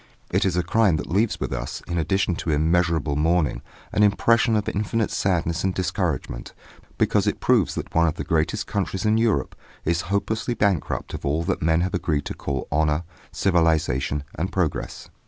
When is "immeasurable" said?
2.49-3.15